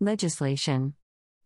Legislation. 0.00 0.92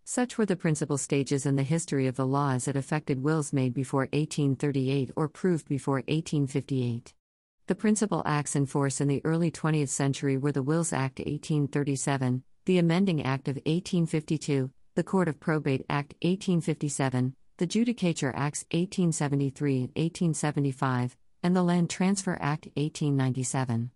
Such 0.05 0.37
were 0.37 0.45
the 0.45 0.57
principal 0.57 0.99
stages 0.99 1.47
in 1.47 1.55
the 1.55 1.63
history 1.63 2.09
of 2.09 2.17
the 2.17 2.27
law 2.27 2.51
as 2.51 2.67
it 2.67 2.75
affected 2.75 3.23
wills 3.23 3.53
made 3.53 3.73
before 3.73 4.09
1838 4.13 5.13
or 5.15 5.29
proved 5.29 5.69
before 5.69 6.03
1858. 6.09 7.15
The 7.69 7.75
principal 7.77 8.25
acts 8.27 8.57
in 8.57 8.67
force 8.67 9.01
in 9.01 9.07
the 9.07 9.21
early 9.25 9.53
20th 9.53 9.91
century 9.91 10.37
were 10.37 10.51
the 10.51 10.65
Wills 10.65 10.93
Act 10.93 11.21
1837, 11.21 12.43
the 12.65 12.79
Amending 12.79 13.23
Act 13.23 13.47
of 13.47 13.55
1852, 13.55 14.73
the 14.97 15.05
Court 15.05 15.29
of 15.29 15.39
Probate 15.39 15.87
Act 15.89 16.15
1857, 16.23 17.37
the 17.59 17.69
Judicature 17.69 18.33
Acts 18.35 18.65
1873 18.73 19.75
and 19.75 19.91
1875, 19.91 21.17
and 21.45 21.55
the 21.55 21.63
Land 21.63 21.89
Transfer 21.89 22.37
Act 22.41 22.67
1897. 22.75 23.93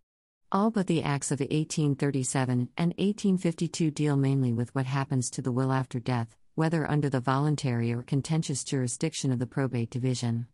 All 0.54 0.70
but 0.70 0.86
the 0.86 1.02
acts 1.02 1.32
of 1.32 1.40
1837 1.40 2.68
and 2.78 2.90
1852 2.90 3.90
deal 3.90 4.16
mainly 4.16 4.52
with 4.52 4.72
what 4.72 4.86
happens 4.86 5.28
to 5.30 5.42
the 5.42 5.50
will 5.50 5.72
after 5.72 5.98
death, 5.98 6.36
whether 6.54 6.88
under 6.88 7.10
the 7.10 7.18
voluntary 7.18 7.92
or 7.92 8.04
contentious 8.04 8.62
jurisdiction 8.62 9.32
of 9.32 9.40
the 9.40 9.48
probate 9.48 9.90
division. 9.90 10.46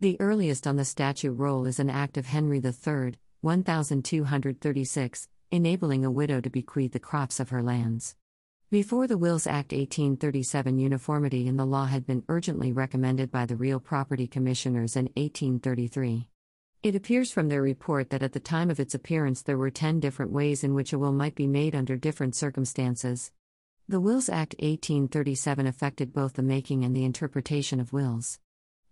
The 0.00 0.20
earliest 0.20 0.66
on 0.66 0.76
the 0.76 0.84
statute 0.84 1.32
roll 1.32 1.64
is 1.64 1.80
an 1.80 1.88
act 1.88 2.18
of 2.18 2.26
Henry 2.26 2.58
III, 2.58 3.14
1236, 3.40 5.28
enabling 5.50 6.04
a 6.04 6.10
widow 6.10 6.42
to 6.42 6.50
bequeath 6.50 6.92
the 6.92 7.00
crops 7.00 7.40
of 7.40 7.48
her 7.48 7.62
lands. 7.62 8.16
Before 8.70 9.06
the 9.06 9.16
Wills 9.16 9.46
Act 9.46 9.72
1837, 9.72 10.78
uniformity 10.78 11.46
in 11.46 11.56
the 11.56 11.64
law 11.64 11.86
had 11.86 12.06
been 12.06 12.22
urgently 12.28 12.70
recommended 12.70 13.30
by 13.30 13.46
the 13.46 13.56
Real 13.56 13.80
Property 13.80 14.26
Commissioners 14.26 14.94
in 14.94 15.06
1833. 15.16 16.28
It 16.88 16.94
appears 16.94 17.30
from 17.30 17.48
their 17.48 17.60
report 17.60 18.08
that 18.08 18.22
at 18.22 18.32
the 18.32 18.40
time 18.40 18.70
of 18.70 18.80
its 18.80 18.94
appearance 18.94 19.42
there 19.42 19.58
were 19.58 19.68
10 19.68 20.00
different 20.00 20.32
ways 20.32 20.64
in 20.64 20.72
which 20.72 20.94
a 20.94 20.98
will 20.98 21.12
might 21.12 21.34
be 21.34 21.46
made 21.46 21.74
under 21.74 21.98
different 21.98 22.34
circumstances. 22.34 23.30
The 23.86 24.00
Wills 24.00 24.30
Act 24.30 24.54
1837 24.54 25.66
affected 25.66 26.14
both 26.14 26.32
the 26.32 26.42
making 26.42 26.84
and 26.84 26.96
the 26.96 27.04
interpretation 27.04 27.78
of 27.78 27.92
wills. 27.92 28.38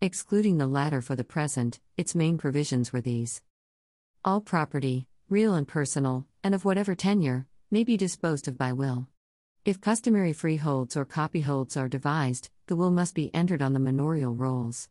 Excluding 0.02 0.58
the 0.58 0.66
latter 0.66 1.00
for 1.00 1.16
the 1.16 1.24
present, 1.24 1.80
its 1.96 2.14
main 2.14 2.36
provisions 2.36 2.92
were 2.92 3.00
these 3.00 3.40
All 4.22 4.42
property, 4.42 5.06
real 5.30 5.54
and 5.54 5.66
personal, 5.66 6.26
and 6.44 6.54
of 6.54 6.66
whatever 6.66 6.94
tenure, 6.94 7.46
may 7.70 7.82
be 7.82 7.96
disposed 7.96 8.46
of 8.46 8.58
by 8.58 8.74
will. 8.74 9.08
If 9.64 9.80
customary 9.80 10.34
freeholds 10.34 10.98
or 10.98 11.06
copyholds 11.06 11.78
are 11.78 11.88
devised, 11.88 12.50
the 12.66 12.76
will 12.76 12.90
must 12.90 13.14
be 13.14 13.34
entered 13.34 13.62
on 13.62 13.72
the 13.72 13.80
manorial 13.80 14.34
rolls. 14.34 14.90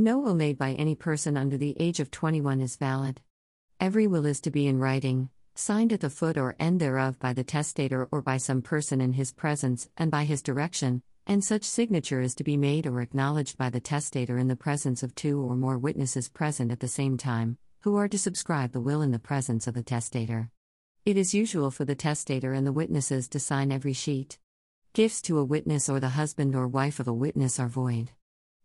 No 0.00 0.20
will 0.20 0.36
made 0.36 0.56
by 0.56 0.74
any 0.74 0.94
person 0.94 1.36
under 1.36 1.56
the 1.56 1.74
age 1.80 1.98
of 1.98 2.12
21 2.12 2.60
is 2.60 2.76
valid. 2.76 3.20
Every 3.80 4.06
will 4.06 4.26
is 4.26 4.40
to 4.42 4.50
be 4.52 4.68
in 4.68 4.78
writing, 4.78 5.28
signed 5.56 5.92
at 5.92 5.98
the 5.98 6.08
foot 6.08 6.38
or 6.38 6.54
end 6.60 6.78
thereof 6.78 7.18
by 7.18 7.32
the 7.32 7.42
testator 7.42 8.06
or 8.12 8.22
by 8.22 8.36
some 8.36 8.62
person 8.62 9.00
in 9.00 9.14
his 9.14 9.32
presence 9.32 9.88
and 9.96 10.08
by 10.08 10.22
his 10.22 10.40
direction, 10.40 11.02
and 11.26 11.42
such 11.42 11.64
signature 11.64 12.20
is 12.20 12.36
to 12.36 12.44
be 12.44 12.56
made 12.56 12.86
or 12.86 13.00
acknowledged 13.00 13.58
by 13.58 13.70
the 13.70 13.80
testator 13.80 14.38
in 14.38 14.46
the 14.46 14.54
presence 14.54 15.02
of 15.02 15.16
two 15.16 15.40
or 15.42 15.56
more 15.56 15.76
witnesses 15.76 16.28
present 16.28 16.70
at 16.70 16.78
the 16.78 16.86
same 16.86 17.16
time, 17.16 17.58
who 17.80 17.96
are 17.96 18.06
to 18.06 18.16
subscribe 18.16 18.70
the 18.70 18.80
will 18.80 19.02
in 19.02 19.10
the 19.10 19.18
presence 19.18 19.66
of 19.66 19.74
the 19.74 19.82
testator. 19.82 20.48
It 21.04 21.16
is 21.16 21.34
usual 21.34 21.72
for 21.72 21.84
the 21.84 21.96
testator 21.96 22.52
and 22.52 22.64
the 22.64 22.72
witnesses 22.72 23.26
to 23.30 23.40
sign 23.40 23.72
every 23.72 23.94
sheet. 23.94 24.38
Gifts 24.92 25.20
to 25.22 25.38
a 25.38 25.44
witness 25.44 25.88
or 25.88 25.98
the 25.98 26.10
husband 26.10 26.54
or 26.54 26.68
wife 26.68 27.00
of 27.00 27.08
a 27.08 27.12
witness 27.12 27.58
are 27.58 27.66
void. 27.66 28.12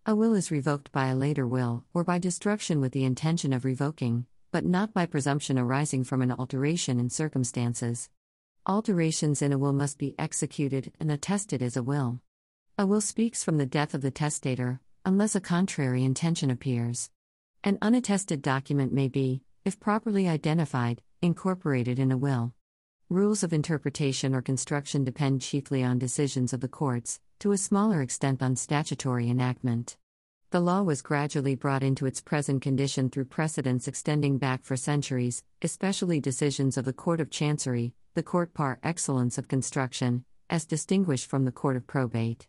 A 0.06 0.14
will 0.14 0.34
is 0.36 0.52
revoked 0.52 0.92
by 0.92 1.08
a 1.08 1.16
later 1.16 1.48
will, 1.48 1.86
or 1.94 2.04
by 2.04 2.20
destruction 2.20 2.82
with 2.82 2.92
the 2.92 3.06
intention 3.06 3.54
of 3.54 3.64
revoking, 3.64 4.26
but 4.52 4.66
not 4.66 4.94
by 4.94 5.06
presumption 5.06 5.58
arising 5.58 6.04
from 6.04 6.22
an 6.22 6.30
alteration 6.30 7.00
in 7.00 7.10
circumstances. 7.10 8.10
Alterations 8.66 9.42
in 9.42 9.54
a 9.54 9.58
will 9.58 9.72
must 9.72 9.98
be 9.98 10.14
executed 10.20 10.92
and 11.00 11.10
attested 11.10 11.62
as 11.62 11.78
a 11.78 11.84
will. 11.84 12.20
A 12.78 12.86
will 12.86 13.00
speaks 13.00 13.46
from 13.46 13.58
the 13.58 13.66
death 13.66 13.94
of 13.94 14.02
the 14.02 14.12
testator, 14.12 14.82
unless 15.06 15.36
a 15.36 15.40
contrary 15.40 16.04
intention 16.04 16.52
appears. 16.52 17.10
An 17.64 17.78
unattested 17.78 18.42
document 18.42 18.92
may 18.92 19.08
be, 19.08 19.42
if 19.64 19.80
properly 19.80 20.28
identified, 20.28 21.02
incorporated 21.22 21.98
in 21.98 22.12
a 22.12 22.18
will. 22.18 22.54
Rules 23.10 23.42
of 23.42 23.54
interpretation 23.54 24.36
or 24.36 24.42
construction 24.42 25.06
depend 25.06 25.42
chiefly 25.42 25.82
on 25.82 25.98
decisions 25.98 26.52
of 26.52 26.60
the 26.60 26.68
courts, 26.68 27.22
to 27.44 27.52
a 27.52 27.58
smaller 27.58 28.02
extent 28.02 28.42
on 28.42 28.56
statutory 28.56 29.30
enactment. 29.30 29.98
The 30.52 30.62
law 30.62 30.82
was 30.82 31.02
gradually 31.02 31.56
brought 31.56 31.84
into 31.84 32.06
its 32.06 32.22
present 32.22 32.62
condition 32.62 33.10
through 33.10 33.26
precedents 33.26 33.86
extending 33.86 34.38
back 34.38 34.64
for 34.64 34.78
centuries, 34.78 35.44
especially 35.62 36.22
decisions 36.22 36.78
of 36.78 36.86
the 36.86 36.94
Court 36.94 37.20
of 37.20 37.30
Chancery, 37.30 37.96
the 38.14 38.24
court 38.24 38.54
par 38.54 38.80
excellence 38.82 39.38
of 39.38 39.50
construction, 39.50 40.24
as 40.50 40.64
distinguished 40.64 41.30
from 41.30 41.44
the 41.44 41.52
Court 41.52 41.76
of 41.76 41.86
Probate. 41.86 42.48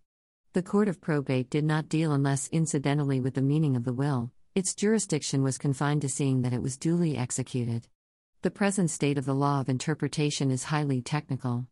The 0.53 0.63
Court 0.63 0.87
of 0.87 1.01
Probate 1.01 1.51
did 1.51 1.65
not 1.65 1.89
deal 1.89 2.13
unless 2.13 2.49
incidentally 2.53 3.19
with 3.19 3.35
the 3.35 3.43
meaning 3.43 3.75
of 3.75 3.83
the 3.83 3.93
will, 3.93 4.31
its 4.55 4.77
jurisdiction 4.77 5.43
was 5.43 5.59
confined 5.59 6.03
to 6.03 6.09
seeing 6.09 6.43
that 6.43 6.53
it 6.53 6.63
was 6.63 6.77
duly 6.77 7.17
executed. 7.17 7.89
The 8.43 8.53
present 8.53 8.91
state 8.91 9.19
of 9.19 9.25
the 9.25 9.35
law 9.35 9.59
of 9.59 9.69
interpretation 9.69 10.53
is 10.53 10.63
highly 10.63 11.03
technical. 11.03 11.67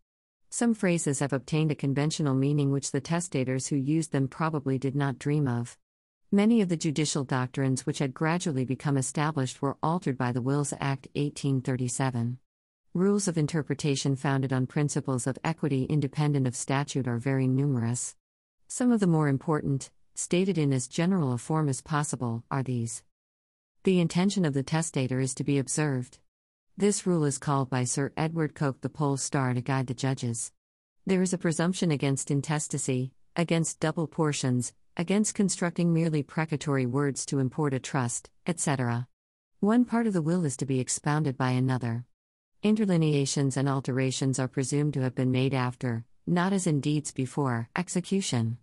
Some 0.54 0.74
phrases 0.74 1.20
have 1.20 1.32
obtained 1.32 1.72
a 1.72 1.74
conventional 1.74 2.34
meaning 2.34 2.72
which 2.72 2.90
the 2.90 3.00
testators 3.00 3.68
who 3.68 3.76
used 3.76 4.12
them 4.12 4.28
probably 4.28 4.76
did 4.76 4.94
not 4.94 5.18
dream 5.18 5.48
of. 5.48 5.78
Many 6.30 6.60
of 6.60 6.68
the 6.68 6.76
judicial 6.76 7.24
doctrines 7.24 7.86
which 7.86 8.00
had 8.00 8.12
gradually 8.12 8.66
become 8.66 8.98
established 8.98 9.62
were 9.62 9.78
altered 9.82 10.18
by 10.18 10.30
the 10.30 10.42
Wills 10.42 10.74
Act 10.74 11.08
1837. 11.14 12.36
Rules 12.92 13.28
of 13.28 13.38
interpretation 13.38 14.14
founded 14.14 14.52
on 14.52 14.66
principles 14.66 15.26
of 15.26 15.38
equity 15.42 15.84
independent 15.84 16.46
of 16.46 16.54
statute 16.54 17.08
are 17.08 17.16
very 17.16 17.48
numerous. 17.48 18.14
Some 18.68 18.92
of 18.92 19.00
the 19.00 19.06
more 19.06 19.28
important, 19.28 19.90
stated 20.14 20.58
in 20.58 20.70
as 20.74 20.86
general 20.86 21.32
a 21.32 21.38
form 21.38 21.70
as 21.70 21.80
possible, 21.80 22.44
are 22.50 22.62
these. 22.62 23.02
The 23.84 24.00
intention 24.00 24.44
of 24.44 24.52
the 24.52 24.62
testator 24.62 25.18
is 25.18 25.34
to 25.36 25.44
be 25.44 25.56
observed. 25.56 26.18
This 26.76 27.06
rule 27.06 27.26
is 27.26 27.36
called 27.36 27.68
by 27.68 27.84
Sir 27.84 28.12
Edward 28.16 28.54
Coke 28.54 28.80
the 28.80 28.88
pole 28.88 29.18
star 29.18 29.52
to 29.52 29.60
guide 29.60 29.88
the 29.88 29.94
judges. 29.94 30.52
There 31.04 31.20
is 31.20 31.34
a 31.34 31.38
presumption 31.38 31.90
against 31.90 32.30
intestacy, 32.30 33.12
against 33.36 33.78
double 33.78 34.06
portions, 34.06 34.72
against 34.96 35.34
constructing 35.34 35.92
merely 35.92 36.22
precatory 36.22 36.86
words 36.86 37.26
to 37.26 37.40
import 37.40 37.74
a 37.74 37.78
trust, 37.78 38.30
etc. 38.46 39.06
One 39.60 39.84
part 39.84 40.06
of 40.06 40.14
the 40.14 40.22
will 40.22 40.46
is 40.46 40.56
to 40.56 40.66
be 40.66 40.80
expounded 40.80 41.36
by 41.36 41.50
another. 41.50 42.06
Interlineations 42.62 43.58
and 43.58 43.68
alterations 43.68 44.38
are 44.38 44.48
presumed 44.48 44.94
to 44.94 45.02
have 45.02 45.14
been 45.14 45.30
made 45.30 45.52
after, 45.52 46.06
not 46.26 46.54
as 46.54 46.66
in 46.66 46.80
deeds 46.80 47.12
before, 47.12 47.68
execution. 47.76 48.56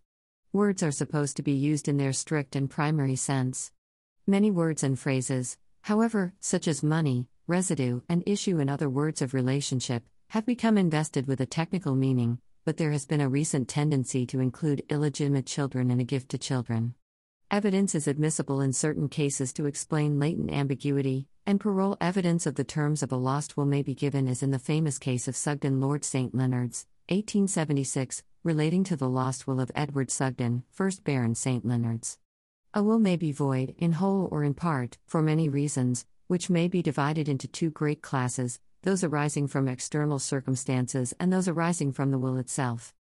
Words 0.51 0.81
are 0.81 0.91
supposed 0.91 1.37
to 1.37 1.43
be 1.43 1.51
used 1.51 1.87
in 1.87 1.97
their 1.97 2.13
strict 2.13 2.55
and 2.55 2.71
primary 2.71 3.15
sense. 3.15 3.71
Many 4.25 4.49
words 4.49 4.81
and 4.81 4.97
phrases, 4.97 5.59
however, 5.81 6.33
such 6.39 6.67
as 6.67 6.81
money, 6.81 7.27
residue, 7.49 8.01
and 8.07 8.23
issue 8.25 8.59
and 8.59 8.69
other 8.69 8.89
words 8.89 9.21
of 9.21 9.33
relationship, 9.33 10.03
have 10.29 10.45
become 10.45 10.77
invested 10.77 11.27
with 11.27 11.41
a 11.41 11.45
technical 11.45 11.95
meaning, 11.95 12.39
but 12.63 12.77
there 12.77 12.91
has 12.91 13.05
been 13.05 13.19
a 13.19 13.27
recent 13.27 13.67
tendency 13.67 14.25
to 14.27 14.39
include 14.39 14.85
illegitimate 14.89 15.47
children 15.47 15.89
in 15.89 15.99
a 15.99 16.03
gift 16.03 16.29
to 16.29 16.37
children. 16.37 16.93
Evidence 17.51 17.95
is 17.95 18.07
admissible 18.07 18.61
in 18.61 18.71
certain 18.71 19.09
cases 19.09 19.51
to 19.51 19.65
explain 19.65 20.19
latent 20.19 20.51
ambiguity, 20.51 21.27
and 21.47 21.59
parole 21.59 21.97
evidence 21.99 22.45
of 22.45 22.53
the 22.53 22.63
terms 22.63 23.01
of 23.01 23.11
a 23.11 23.15
lost 23.15 23.57
will 23.57 23.65
may 23.65 23.81
be 23.81 23.95
given, 23.95 24.27
as 24.27 24.43
in 24.43 24.51
the 24.51 24.59
famous 24.59 24.99
case 24.99 25.27
of 25.27 25.35
Sugden 25.35 25.81
Lord 25.81 26.05
St. 26.05 26.35
Leonards, 26.35 26.85
1876, 27.07 28.21
relating 28.43 28.83
to 28.83 28.95
the 28.95 29.09
lost 29.09 29.47
will 29.47 29.59
of 29.59 29.71
Edward 29.73 30.11
Sugden, 30.11 30.63
1st 30.77 31.03
Baron 31.03 31.33
St. 31.33 31.65
Leonards. 31.65 32.19
A 32.75 32.83
will 32.83 32.99
may 32.99 33.15
be 33.15 33.31
void, 33.31 33.73
in 33.79 33.93
whole 33.93 34.29
or 34.31 34.43
in 34.43 34.53
part, 34.53 34.99
for 35.07 35.23
many 35.23 35.49
reasons, 35.49 36.05
which 36.29 36.47
may 36.47 36.67
be 36.67 36.83
divided 36.83 37.27
into 37.27 37.47
two 37.47 37.71
great 37.71 38.03
classes 38.03 38.59
those 38.83 39.03
arising 39.03 39.47
from 39.47 39.67
external 39.67 40.19
circumstances 40.19 41.13
and 41.19 41.33
those 41.33 41.47
arising 41.47 41.91
from 41.91 42.11
the 42.11 42.19
will 42.19 42.37
itself. 42.37 42.93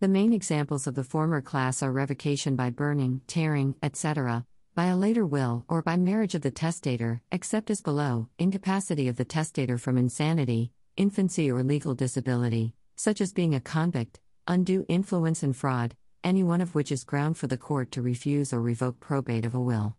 The 0.00 0.08
main 0.08 0.32
examples 0.32 0.86
of 0.88 0.94
the 0.94 1.04
former 1.04 1.40
class 1.40 1.80
are 1.80 1.92
revocation 1.92 2.56
by 2.56 2.70
burning, 2.70 3.20
tearing, 3.28 3.76
etc., 3.82 4.44
by 4.74 4.86
a 4.86 4.96
later 4.96 5.24
will, 5.24 5.64
or 5.68 5.80
by 5.80 5.96
marriage 5.96 6.34
of 6.34 6.42
the 6.42 6.50
testator, 6.50 7.22
except 7.30 7.70
as 7.70 7.80
below 7.80 8.28
incapacity 8.38 9.06
of 9.06 9.16
the 9.16 9.24
testator 9.24 9.78
from 9.78 9.96
insanity, 9.96 10.72
infancy, 10.96 11.50
or 11.52 11.62
legal 11.62 11.94
disability, 11.94 12.74
such 12.96 13.20
as 13.20 13.32
being 13.32 13.54
a 13.54 13.60
convict, 13.60 14.18
undue 14.48 14.84
influence, 14.88 15.44
and 15.44 15.54
fraud, 15.54 15.94
any 16.24 16.42
one 16.42 16.60
of 16.60 16.74
which 16.74 16.90
is 16.90 17.04
ground 17.04 17.38
for 17.38 17.46
the 17.46 17.56
court 17.56 17.92
to 17.92 18.02
refuse 18.02 18.52
or 18.52 18.60
revoke 18.60 18.98
probate 18.98 19.46
of 19.46 19.54
a 19.54 19.60
will. 19.60 19.96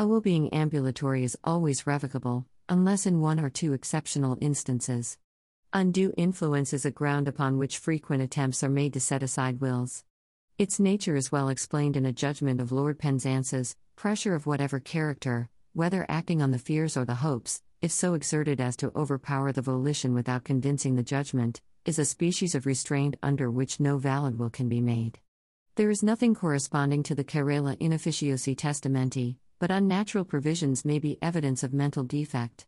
A 0.00 0.06
will 0.06 0.20
being 0.20 0.48
ambulatory 0.50 1.24
is 1.24 1.36
always 1.42 1.84
revocable, 1.84 2.46
unless 2.68 3.04
in 3.04 3.20
one 3.20 3.40
or 3.40 3.50
two 3.50 3.72
exceptional 3.72 4.38
instances. 4.40 5.18
Undue 5.72 6.14
influence 6.16 6.72
is 6.72 6.84
a 6.84 6.92
ground 6.92 7.26
upon 7.26 7.58
which 7.58 7.78
frequent 7.78 8.22
attempts 8.22 8.62
are 8.62 8.68
made 8.68 8.92
to 8.92 9.00
set 9.00 9.24
aside 9.24 9.60
wills. 9.60 10.04
Its 10.56 10.78
nature 10.78 11.16
is 11.16 11.32
well 11.32 11.48
explained 11.48 11.96
in 11.96 12.06
a 12.06 12.12
judgment 12.12 12.60
of 12.60 12.70
Lord 12.70 13.00
Penzance's 13.00 13.74
pressure 13.96 14.36
of 14.36 14.46
whatever 14.46 14.78
character, 14.78 15.48
whether 15.72 16.06
acting 16.08 16.40
on 16.42 16.52
the 16.52 16.60
fears 16.60 16.96
or 16.96 17.04
the 17.04 17.16
hopes, 17.16 17.60
if 17.82 17.90
so 17.90 18.14
exerted 18.14 18.60
as 18.60 18.76
to 18.76 18.92
overpower 18.94 19.50
the 19.50 19.62
volition 19.62 20.14
without 20.14 20.44
convincing 20.44 20.94
the 20.94 21.02
judgment, 21.02 21.60
is 21.84 21.98
a 21.98 22.04
species 22.04 22.54
of 22.54 22.66
restraint 22.66 23.16
under 23.20 23.50
which 23.50 23.80
no 23.80 23.98
valid 23.98 24.38
will 24.38 24.50
can 24.50 24.68
be 24.68 24.80
made. 24.80 25.18
There 25.74 25.90
is 25.90 26.04
nothing 26.04 26.36
corresponding 26.36 27.02
to 27.02 27.16
the 27.16 27.24
querela 27.24 27.76
in 27.80 27.90
testamenti, 27.90 29.38
but 29.58 29.70
unnatural 29.70 30.24
provisions 30.24 30.84
may 30.84 30.98
be 30.98 31.18
evidence 31.20 31.62
of 31.62 31.72
mental 31.72 32.04
defect. 32.04 32.66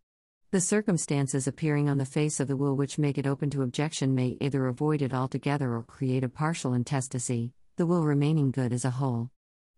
The 0.51 0.61
circumstances 0.61 1.47
appearing 1.47 1.89
on 1.89 1.99
the 1.99 2.05
face 2.05 2.41
of 2.41 2.49
the 2.49 2.57
will 2.57 2.75
which 2.75 2.99
make 2.99 3.19
it 3.19 3.27
open 3.27 3.51
to 3.51 3.63
objection 3.63 4.15
may 4.15 4.37
either 4.41 4.67
avoid 4.67 5.01
it 5.01 5.15
altogether 5.15 5.73
or 5.75 5.85
create 5.85 6.25
a 6.25 6.29
partial 6.29 6.75
intestacy, 6.75 7.53
the 7.77 7.87
will 7.87 8.03
remaining 8.03 8.51
good 8.51 8.73
as 8.73 8.85
a 8.85 8.91
whole. 8.91 9.31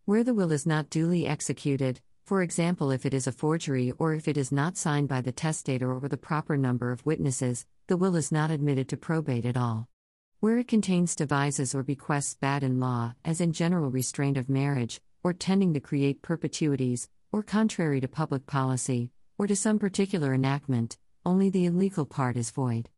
Where 0.06 0.24
the 0.24 0.32
will 0.32 0.50
is 0.50 0.64
not 0.64 0.88
duly 0.88 1.26
executed, 1.26 2.00
for 2.24 2.40
example, 2.40 2.90
if 2.90 3.04
it 3.04 3.12
is 3.12 3.26
a 3.26 3.32
forgery 3.32 3.92
or 3.98 4.14
if 4.14 4.26
it 4.28 4.38
is 4.38 4.50
not 4.50 4.78
signed 4.78 5.08
by 5.08 5.20
the 5.20 5.32
testator 5.32 5.90
or 5.90 5.98
with 5.98 6.12
the 6.12 6.16
proper 6.16 6.56
number 6.56 6.90
of 6.90 7.04
witnesses, 7.04 7.66
the 7.88 7.96
will 7.96 8.16
is 8.16 8.32
not 8.32 8.50
admitted 8.50 8.88
to 8.88 8.96
probate 8.96 9.44
at 9.44 9.56
all. 9.56 9.88
Where 10.40 10.56
it 10.56 10.68
contains 10.68 11.14
devises 11.14 11.74
or 11.74 11.82
bequests 11.82 12.34
bad 12.34 12.62
in 12.62 12.80
law, 12.80 13.14
as 13.24 13.40
in 13.40 13.52
general 13.52 13.90
restraint 13.90 14.38
of 14.38 14.48
marriage, 14.48 15.00
or 15.22 15.32
tending 15.32 15.74
to 15.74 15.80
create 15.80 16.22
perpetuities, 16.22 17.08
or 17.30 17.42
contrary 17.42 18.00
to 18.00 18.08
public 18.08 18.46
policy, 18.46 19.10
or 19.38 19.46
to 19.46 19.56
some 19.56 19.78
particular 19.78 20.34
enactment, 20.34 20.98
only 21.24 21.50
the 21.50 21.66
illegal 21.66 22.04
part 22.04 22.36
is 22.36 22.50
void. 22.50 22.88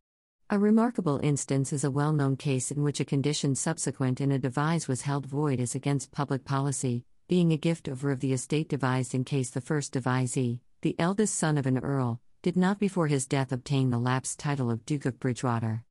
A 0.49 0.59
remarkable 0.59 1.19
instance 1.23 1.73
is 1.73 1.83
a 1.83 1.89
well 1.89 2.13
known 2.13 2.35
case 2.35 2.69
in 2.69 2.83
which 2.83 2.99
a 2.99 3.05
condition 3.05 3.55
subsequent 3.55 4.21
in 4.21 4.31
a 4.31 4.39
devise 4.39 4.87
was 4.87 5.01
held 5.01 5.25
void 5.25 5.59
as 5.59 5.73
against 5.73 6.11
public 6.11 6.45
policy, 6.45 7.03
being 7.27 7.51
a 7.51 7.57
gift 7.57 7.89
over 7.89 8.11
of 8.11 8.19
the 8.19 8.33
estate 8.33 8.69
devised 8.69 9.15
in 9.15 9.23
case 9.23 9.49
the 9.49 9.61
first 9.61 9.93
devisee, 9.93 10.59
the 10.81 10.95
eldest 10.99 11.33
son 11.33 11.57
of 11.57 11.65
an 11.65 11.79
earl, 11.79 12.21
did 12.43 12.55
not 12.55 12.77
before 12.77 13.07
his 13.07 13.25
death 13.25 13.51
obtain 13.51 13.89
the 13.89 13.97
lapsed 13.97 14.37
title 14.37 14.69
of 14.69 14.85
Duke 14.85 15.05
of 15.05 15.19
Bridgewater. 15.19 15.83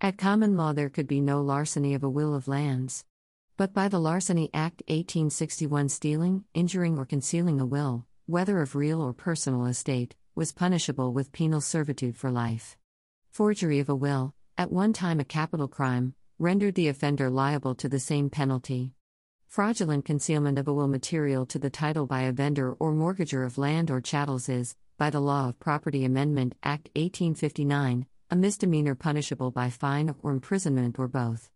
At 0.00 0.16
common 0.16 0.56
law, 0.56 0.72
there 0.72 0.88
could 0.88 1.06
be 1.06 1.20
no 1.20 1.42
larceny 1.42 1.92
of 1.92 2.02
a 2.02 2.08
will 2.08 2.34
of 2.34 2.48
lands. 2.48 3.04
But 3.58 3.74
by 3.74 3.88
the 3.88 3.98
Larceny 3.98 4.50
Act 4.54 4.84
1861, 4.86 5.88
stealing, 5.88 6.44
injuring, 6.54 6.96
or 6.96 7.04
concealing 7.04 7.60
a 7.60 7.66
will, 7.66 8.06
whether 8.26 8.62
of 8.62 8.76
real 8.76 9.02
or 9.02 9.12
personal 9.12 9.66
estate, 9.66 10.14
was 10.36 10.52
punishable 10.52 11.12
with 11.12 11.32
penal 11.32 11.60
servitude 11.60 12.16
for 12.16 12.30
life. 12.30 12.78
Forgery 13.32 13.80
of 13.80 13.88
a 13.88 13.96
will, 13.96 14.32
at 14.56 14.70
one 14.70 14.92
time 14.92 15.18
a 15.18 15.24
capital 15.24 15.66
crime, 15.66 16.14
rendered 16.38 16.76
the 16.76 16.86
offender 16.86 17.28
liable 17.28 17.74
to 17.74 17.88
the 17.88 17.98
same 17.98 18.30
penalty. 18.30 18.92
Fraudulent 19.48 20.04
concealment 20.04 20.56
of 20.56 20.68
a 20.68 20.72
will 20.72 20.86
material 20.86 21.44
to 21.46 21.58
the 21.58 21.68
title 21.68 22.06
by 22.06 22.20
a 22.20 22.32
vendor 22.32 22.74
or 22.74 22.92
mortgager 22.92 23.44
of 23.44 23.58
land 23.58 23.90
or 23.90 24.00
chattels 24.00 24.48
is, 24.48 24.76
by 24.98 25.10
the 25.10 25.18
Law 25.18 25.48
of 25.48 25.58
Property 25.58 26.04
Amendment 26.04 26.54
Act 26.62 26.90
1859, 26.94 28.06
a 28.30 28.36
misdemeanor 28.36 28.94
punishable 28.94 29.50
by 29.50 29.68
fine 29.68 30.14
or 30.22 30.30
imprisonment 30.30 30.96
or 30.96 31.08
both. 31.08 31.50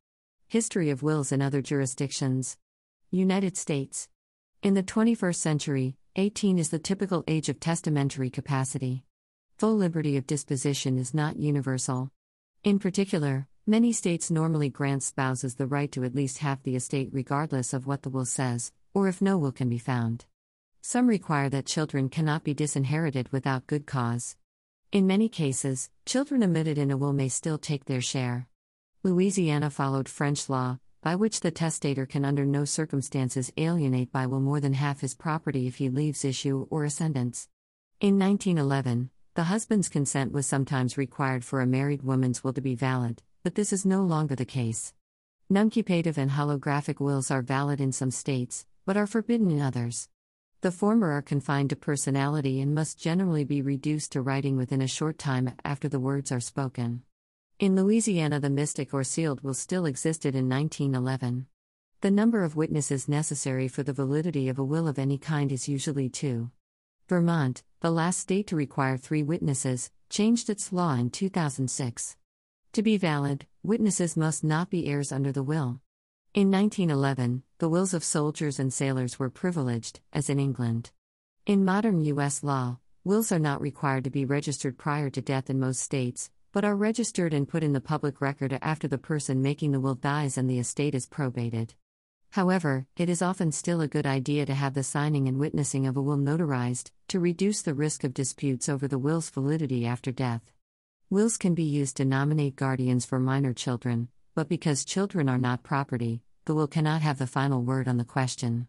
History 0.53 0.91
of 0.91 1.03
wills 1.03 1.33
in 1.33 1.41
other 1.41 1.63
jurisdictions. 1.63 2.59
United 3.11 3.57
States. 3.57 4.11
In 4.63 4.75
the 4.75 4.83
21st 4.83 5.37
century, 5.37 5.97
18 6.17 6.59
is 6.59 6.69
the 6.69 6.79
typical 6.79 7.25
age 7.27 7.49
of 7.49 7.59
testamentary 7.59 8.29
capacity. 8.29 9.03
Full 9.57 9.75
liberty 9.75 10.19
of 10.19 10.27
disposition 10.27 10.99
is 10.99 11.15
not 11.15 11.39
universal. 11.39 12.11
In 12.65 12.79
particular, 12.79 13.49
Many 13.67 13.95
states 13.95 14.31
normally 14.31 14.69
grant 14.69 15.03
spouses 15.03 15.55
the 15.55 15.67
right 15.67 15.91
to 15.93 16.05
at 16.05 16.15
least 16.15 16.39
half 16.39 16.63
the 16.65 16.77
estate 16.77 17.09
regardless 17.13 17.73
of 17.73 17.87
what 17.87 18.03
the 18.03 18.11
will 18.11 18.27
says, 18.27 18.73
or 18.93 19.09
if 19.09 19.23
no 19.23 19.39
will 19.39 19.53
can 19.53 19.71
be 19.71 19.79
found. 19.79 20.27
Some 20.83 21.07
require 21.07 21.49
that 21.49 21.65
children 21.65 22.11
cannot 22.11 22.45
be 22.45 22.53
disinherited 22.53 23.33
without 23.33 23.67
good 23.67 23.87
cause. 23.87 24.37
In 24.91 25.07
many 25.07 25.31
cases, 25.31 25.89
children 26.05 26.43
omitted 26.43 26.77
in 26.77 26.91
a 26.91 26.97
will 26.99 27.15
may 27.15 27.31
still 27.31 27.57
take 27.57 27.87
their 27.87 28.03
share. 28.03 28.49
Louisiana 29.03 29.71
followed 29.71 30.09
French 30.09 30.49
law, 30.49 30.79
by 31.03 31.17
which 31.17 31.41
the 31.41 31.51
testator 31.51 32.07
can 32.07 32.25
under 32.25 32.45
no 32.45 32.65
circumstances 32.65 33.53
alienate 33.57 34.13
by 34.13 34.27
will 34.27 34.41
more 34.41 34.61
than 34.61 34.75
half 34.75 35.01
his 35.01 35.15
property 35.15 35.67
if 35.67 35.77
he 35.77 35.89
leaves 35.89 36.25
issue 36.25 36.67
or 36.71 36.85
ascendants. 36.85 37.49
In 38.01 38.19
1911, 38.19 39.11
the 39.35 39.45
husband's 39.45 39.89
consent 39.89 40.33
was 40.33 40.47
sometimes 40.47 40.97
required 40.97 41.45
for 41.45 41.61
a 41.61 41.67
married 41.67 42.03
woman's 42.03 42.45
will 42.45 42.53
to 42.53 42.61
be 42.61 42.75
valid 42.75 43.23
but 43.43 43.57
this 43.57 43.73
is 43.73 43.85
no 43.85 44.03
longer 44.03 44.37
the 44.37 44.45
case. 44.45 44.95
Nuncupative 45.51 46.17
and 46.17 46.31
holographic 46.31 47.01
wills 47.01 47.31
are 47.31 47.43
valid 47.43 47.81
in 47.81 47.91
some 47.91 48.11
states, 48.11 48.65
but 48.87 48.97
are 48.97 49.07
forbidden 49.07 49.51
in 49.51 49.61
others. 49.61 50.09
The 50.61 50.71
former 50.71 51.11
are 51.11 51.23
confined 51.23 51.71
to 51.71 51.77
personalty 51.77 52.61
and 52.61 52.75
must 52.75 53.01
generally 53.01 53.45
be 53.45 53.61
reduced 53.61 54.13
to 54.13 54.23
writing 54.23 54.57
within 54.57 54.81
a 54.81 54.87
short 54.87 55.19
time 55.19 55.55
after 55.65 55.89
the 55.89 55.99
words 55.99 56.31
are 56.31 56.41
spoken. 56.41 57.03
In 57.63 57.77
Louisiana, 57.77 58.41
the 58.41 58.51
mystic 58.51 58.93
or 58.93 59.05
sealed 59.05 59.43
will 59.43 59.55
still 59.55 59.87
existed 59.87 60.35
in 60.35 60.49
1911. 60.49 61.47
The 62.01 62.11
number 62.11 62.43
of 62.43 62.57
witnesses 62.57 63.09
necessary 63.09 63.69
for 63.69 63.85
the 63.85 63.93
validity 63.93 64.49
of 64.49 64.59
a 64.59 64.65
will 64.65 64.89
of 64.89 64.99
any 64.99 65.17
kind 65.17 65.53
is 65.53 65.69
usually 65.69 66.09
two. 66.09 66.51
Vermont, 67.09 67.63
the 67.79 67.93
last 67.93 68.19
state 68.19 68.49
to 68.49 68.57
require 68.57 68.97
three 68.97 69.23
witnesses, 69.23 69.93
changed 70.11 70.51
its 70.51 70.73
law 70.73 70.95
in 70.97 71.11
2006. 71.11 72.17
To 72.73 72.83
be 72.83 72.97
valid, 72.97 73.47
witnesses 73.63 74.17
must 74.17 74.43
not 74.43 74.69
be 74.69 74.89
heirs 74.89 75.13
under 75.13 75.31
the 75.31 75.45
will. 75.45 75.81
In 76.35 76.51
1911, 76.51 77.45
the 77.59 77.69
wills 77.69 77.95
of 77.95 78.03
soldiers 78.03 78.59
and 78.59 78.73
sailors 78.73 79.21
were 79.21 79.31
privileged, 79.31 80.01
as 80.13 80.29
in 80.29 80.41
England. 80.41 80.91
In 81.47 81.65
modern 81.65 82.01
U.S. 82.01 82.43
law, 82.43 82.79
wills 83.05 83.31
are 83.31 83.39
not 83.39 83.61
required 83.61 84.03
to 84.03 84.11
be 84.11 84.25
registered 84.25 84.79
prior 84.79 85.11
to 85.11 85.23
death 85.23 85.49
in 85.49 85.61
most 85.61 85.81
states, 85.81 86.29
but 86.53 86.65
are 86.65 86.77
registered 86.77 87.35
and 87.35 87.49
put 87.49 87.65
in 87.65 87.73
the 87.73 87.81
public 87.81 88.21
record 88.21 88.59
after 88.63 88.87
the 88.87 88.99
person 88.99 89.43
making 89.43 89.73
the 89.73 89.81
will 89.81 89.95
dies 89.95 90.39
and 90.39 90.49
the 90.49 90.59
estate 90.59 90.95
is 90.95 91.07
probated. 91.07 91.75
However, 92.31 92.87
it 92.97 93.09
is 93.09 93.21
often 93.21 93.53
still 93.53 93.81
a 93.81 93.89
good 93.89 94.07
idea 94.07 94.47
to 94.47 94.55
have 94.55 94.75
the 94.75 94.83
signing 94.83 95.29
and 95.29 95.39
witnessing 95.39 95.87
of 95.87 95.97
a 95.97 96.03
will 96.03 96.17
notarized, 96.17 96.91
to 97.09 97.21
reduce 97.21 97.61
the 97.61 97.75
risk 97.75 98.05
of 98.05 98.15
disputes 98.15 98.69
over 98.69 98.89
the 98.89 98.99
will's 98.99 99.29
validity 99.29 99.87
after 99.87 100.13
death. 100.13 100.43
Wills 101.11 101.37
can 101.37 101.55
be 101.55 101.63
used 101.63 101.99
to 101.99 102.07
nominate 102.07 102.57
guardians 102.57 103.05
for 103.05 103.19
minor 103.19 103.53
children, 103.53 104.09
but 104.35 104.49
because 104.49 104.85
children 104.85 105.29
are 105.29 105.37
not 105.37 105.63
property, 105.63 106.23
the 106.47 106.55
will 106.55 106.67
cannot 106.67 107.03
have 107.03 107.19
the 107.19 107.27
final 107.27 107.63
word 107.63 107.87
on 107.87 107.99
the 107.99 108.05
question. 108.05 108.67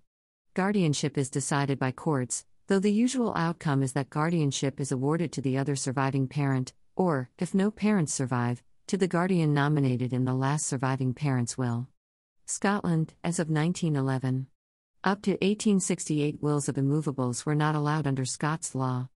Guardianship 0.53 1.17
is 1.17 1.29
decided 1.29 1.79
by 1.79 1.91
courts, 1.91 2.45
though 2.67 2.79
the 2.79 2.91
usual 2.91 3.33
outcome 3.35 3.81
is 3.81 3.93
that 3.93 4.09
guardianship 4.09 4.79
is 4.79 4.91
awarded 4.91 5.31
to 5.31 5.41
the 5.41 5.57
other 5.57 5.75
surviving 5.75 6.27
parent, 6.27 6.73
or, 6.95 7.29
if 7.39 7.53
no 7.53 7.71
parents 7.71 8.13
survive, 8.13 8.63
to 8.87 8.97
the 8.97 9.07
guardian 9.07 9.53
nominated 9.53 10.13
in 10.13 10.25
the 10.25 10.33
last 10.33 10.65
surviving 10.67 11.13
parent's 11.13 11.57
will. 11.57 11.87
Scotland, 12.45 13.13
as 13.23 13.39
of 13.39 13.49
1911. 13.49 14.47
Up 15.03 15.21
to 15.23 15.31
1868, 15.31 16.41
wills 16.41 16.69
of 16.69 16.75
immovables 16.75 17.45
were 17.45 17.55
not 17.55 17.75
allowed 17.75 18.07
under 18.07 18.25
Scots 18.25 18.75
law. 18.75 19.09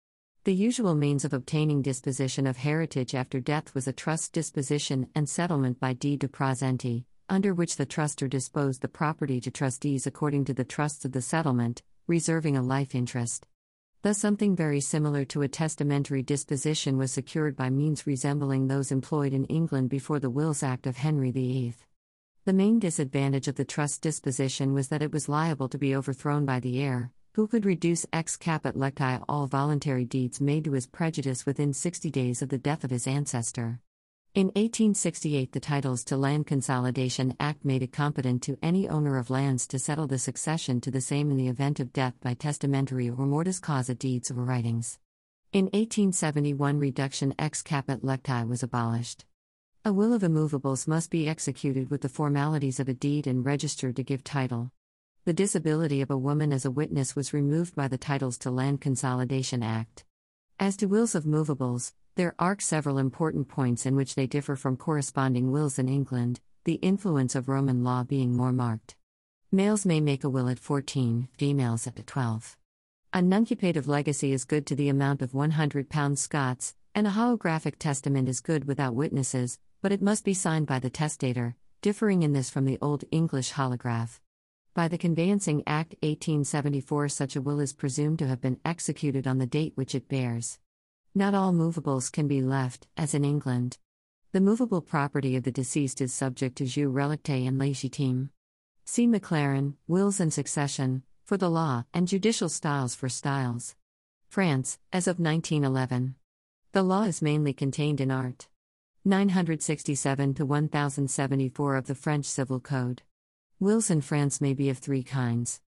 The 0.43 0.53
usual 0.53 0.93
means 0.93 1.25
of 1.25 1.33
obtaining 1.33 1.81
disposition 1.81 2.45
of 2.45 2.57
heritage 2.57 3.15
after 3.15 3.39
death 3.39 3.73
was 3.73 3.87
a 3.87 3.93
trust 3.93 4.31
disposition 4.31 5.07
and 5.15 5.27
settlement 5.27 5.79
by 5.79 5.93
deed 5.93 6.19
de 6.19 6.27
praesenti, 6.27 7.05
under 7.27 7.53
which 7.53 7.77
the 7.77 7.85
trustor 7.85 8.27
disposed 8.27 8.81
the 8.81 8.87
property 8.87 9.41
to 9.41 9.49
trustees 9.49 10.05
according 10.05 10.45
to 10.45 10.53
the 10.53 10.63
trusts 10.63 11.03
of 11.03 11.13
the 11.13 11.21
settlement, 11.21 11.81
reserving 12.07 12.55
a 12.55 12.61
life 12.61 12.93
interest. 12.93 13.47
Thus, 14.05 14.19
something 14.19 14.55
very 14.55 14.81
similar 14.81 15.25
to 15.25 15.41
a 15.41 15.47
testamentary 15.47 16.21
disposition 16.21 16.95
was 16.95 17.11
secured 17.11 17.55
by 17.55 17.71
means 17.71 18.05
resembling 18.05 18.67
those 18.67 18.91
employed 18.91 19.33
in 19.33 19.45
England 19.45 19.89
before 19.89 20.19
the 20.19 20.29
Wills 20.29 20.61
Act 20.61 20.85
of 20.85 20.97
Henry 20.97 21.31
VIII. 21.31 21.73
The 22.45 22.53
main 22.53 22.77
disadvantage 22.77 23.47
of 23.47 23.55
the 23.55 23.65
trust 23.65 24.03
disposition 24.03 24.75
was 24.75 24.89
that 24.89 25.01
it 25.01 25.11
was 25.11 25.27
liable 25.27 25.67
to 25.69 25.79
be 25.79 25.95
overthrown 25.95 26.45
by 26.45 26.59
the 26.59 26.79
heir, 26.83 27.13
who 27.33 27.47
could 27.47 27.65
reduce 27.65 28.05
ex 28.13 28.37
capite 28.37 28.75
lecti 28.75 29.23
all 29.27 29.47
voluntary 29.47 30.05
deeds 30.05 30.39
made 30.39 30.65
to 30.65 30.73
his 30.73 30.85
prejudice 30.85 31.47
within 31.47 31.73
60 31.73 32.11
days 32.11 32.43
of 32.43 32.49
the 32.49 32.59
death 32.59 32.83
of 32.83 32.91
his 32.91 33.07
ancestor. 33.07 33.79
In 34.35 34.47
1868, 34.47 35.53
the 35.53 35.61
Titles 35.61 36.03
to 36.03 36.17
Land 36.17 36.45
Consolidation 36.45 37.37
Act 37.39 37.63
made 37.63 37.81
it 37.81 37.93
competent 37.93 38.43
to 38.43 38.57
any 38.61 38.85
owner 38.89 39.17
of 39.17 39.29
lands 39.29 39.65
to 39.67 39.79
settle 39.79 40.07
the 40.07 40.19
succession 40.19 40.81
to 40.81 40.91
the 40.91 40.99
same 40.99 41.31
in 41.31 41.37
the 41.37 41.47
event 41.47 41.79
of 41.79 41.93
death 41.93 42.15
by 42.19 42.33
testamentary 42.33 43.09
or 43.09 43.25
mortis 43.25 43.61
causa 43.61 43.95
deeds 43.95 44.29
or 44.29 44.43
writings. 44.43 44.99
In 45.53 45.67
1871, 45.67 46.79
reduction 46.79 47.33
ex 47.39 47.61
capite 47.61 48.01
lecti 48.01 48.45
was 48.45 48.61
abolished. 48.61 49.23
A 49.85 49.93
will 49.93 50.11
of 50.11 50.21
immovables 50.21 50.85
must 50.85 51.09
be 51.09 51.29
executed 51.29 51.89
with 51.89 52.01
the 52.01 52.09
formalities 52.09 52.81
of 52.81 52.89
a 52.89 52.93
deed 52.93 53.27
and 53.27 53.45
registered 53.45 53.95
to 53.95 54.03
give 54.03 54.21
title. 54.21 54.69
The 55.23 55.31
disability 55.31 56.01
of 56.01 56.11
a 56.11 56.17
woman 56.17 56.51
as 56.51 56.65
a 56.65 56.71
witness 56.71 57.15
was 57.15 57.31
removed 57.31 57.73
by 57.73 57.87
the 57.87 57.97
Titles 57.97 58.37
to 58.39 58.51
Land 58.51 58.81
Consolidation 58.81 59.63
Act. 59.63 60.03
As 60.59 60.75
to 60.75 60.87
wills 60.87 61.15
of 61.15 61.23
movables, 61.23 61.93
there 62.15 62.33
are 62.39 62.57
several 62.59 62.97
important 62.97 63.49
points 63.49 63.85
in 63.85 63.93
which 63.93 64.15
they 64.15 64.25
differ 64.25 64.55
from 64.55 64.77
corresponding 64.77 65.51
wills 65.51 65.77
in 65.77 65.89
England, 65.89 66.39
the 66.63 66.75
influence 66.75 67.35
of 67.35 67.49
Roman 67.49 67.83
law 67.83 68.03
being 68.03 68.35
more 68.35 68.53
marked. 68.53 68.95
Males 69.51 69.85
may 69.85 69.99
make 69.99 70.23
a 70.23 70.29
will 70.29 70.47
at 70.47 70.57
14, 70.57 71.27
females 71.37 71.85
at 71.85 72.07
12. 72.07 72.55
A 73.11 73.19
nuncupative 73.19 73.87
legacy 73.87 74.31
is 74.31 74.45
good 74.45 74.65
to 74.65 74.75
the 74.75 74.87
amount 74.87 75.21
of 75.21 75.33
£100 75.33 76.17
Scots, 76.17 76.75
and 76.93 77.05
a 77.05 77.11
holographic 77.11 77.75
testament 77.77 78.29
is 78.29 78.39
good 78.39 78.65
without 78.65 78.95
witnesses, 78.95 79.59
but 79.81 79.91
it 79.91 80.01
must 80.01 80.23
be 80.23 80.33
signed 80.33 80.67
by 80.67 80.79
the 80.79 80.89
testator, 80.89 81.57
differing 81.81 82.23
in 82.23 82.31
this 82.31 82.49
from 82.49 82.63
the 82.63 82.77
Old 82.81 83.03
English 83.11 83.51
holograph. 83.51 84.21
By 84.73 84.87
the 84.87 84.97
Conveyancing 84.97 85.63
Act 85.67 85.95
1874, 86.01 87.09
such 87.09 87.35
a 87.35 87.41
will 87.41 87.59
is 87.59 87.73
presumed 87.73 88.19
to 88.19 88.27
have 88.27 88.39
been 88.39 88.59
executed 88.63 89.27
on 89.27 89.37
the 89.37 89.45
date 89.45 89.73
which 89.75 89.93
it 89.93 90.07
bears. 90.07 90.59
Not 91.17 91.33
all 91.33 91.53
movables 91.53 92.09
can 92.09 92.27
be 92.27 92.41
left, 92.41 92.87
as 92.97 93.13
in 93.13 93.23
England. 93.23 93.77
The 94.33 94.41
movable 94.41 94.81
property 94.81 95.37
of 95.37 95.43
the 95.43 95.51
deceased 95.51 96.01
is 96.01 96.13
subject 96.13 96.57
to 96.57 96.65
jus 96.65 96.91
relictae 96.91 97.47
and 97.47 97.57
legitime. 97.57 98.31
See 98.83 99.07
McLaren, 99.07 99.75
Wills 99.87 100.19
and 100.19 100.33
Succession, 100.33 101.03
for 101.23 101.37
the 101.37 101.49
law, 101.49 101.85
and 101.93 102.05
Judicial 102.05 102.49
Styles 102.49 102.95
for 102.95 103.07
styles. 103.07 103.77
France, 104.27 104.77
as 104.91 105.07
of 105.07 105.17
1911. 105.17 106.15
The 106.73 106.83
law 106.83 107.03
is 107.03 107.21
mainly 107.21 107.53
contained 107.53 108.01
in 108.01 108.11
art. 108.11 108.49
967 109.05 110.33
to 110.33 110.45
1074 110.45 111.75
of 111.77 111.87
the 111.87 111.95
French 111.95 112.25
Civil 112.25 112.59
Code. 112.59 113.03
Wills 113.57 113.89
in 113.89 114.01
France 114.01 114.41
may 114.41 114.53
be 114.53 114.69
of 114.69 114.79
three 114.79 115.03
kinds 115.03 115.61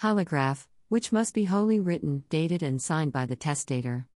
holograph, 0.00 0.66
which 0.88 1.12
must 1.12 1.32
be 1.32 1.44
wholly 1.44 1.78
written, 1.78 2.24
dated, 2.28 2.60
and 2.60 2.82
signed 2.82 3.12
by 3.12 3.24
the 3.24 3.36
testator. 3.36 4.08